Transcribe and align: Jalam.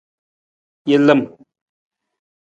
Jalam. 0.87 1.21